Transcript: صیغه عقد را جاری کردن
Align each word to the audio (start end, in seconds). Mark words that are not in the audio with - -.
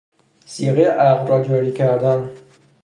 صیغه 0.45 0.85
عقد 0.89 1.29
را 1.29 1.43
جاری 1.43 1.71
کردن 1.71 2.29